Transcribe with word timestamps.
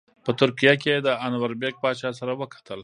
په 0.25 0.31
ترکیه 0.39 0.73
کې 0.81 0.89
یې 0.95 0.99
د 1.07 1.09
انوربیګ 1.25 1.75
پاشا 1.83 2.09
سره 2.19 2.31
وکتل. 2.41 2.79